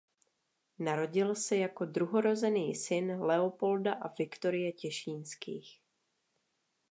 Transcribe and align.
Narodil 0.79 1.35
se 1.35 1.57
jako 1.57 1.85
druhorozený 1.85 2.75
syn 2.75 3.21
Leopolda 3.21 3.93
a 3.93 4.07
Viktorie 4.07 4.71
Těšínských. 4.73 5.81